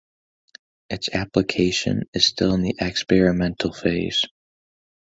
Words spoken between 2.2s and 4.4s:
still in the experimental phase.